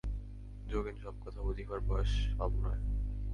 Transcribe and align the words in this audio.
যোগেন, 0.67 0.95
সব 1.03 1.15
কথা 1.25 1.41
বুঝিবার 1.41 1.79
বয়স 1.79 2.11
সব 2.37 2.51
নয়। 2.63 2.81